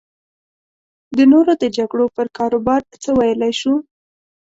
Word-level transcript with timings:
د 1.17 1.19
نورو 1.31 1.53
د 1.61 1.63
جګړو 1.77 2.05
پر 2.15 2.27
کاروبار 2.37 2.81
څه 3.03 3.09
ویلی 3.19 3.53
شو. 3.59 3.73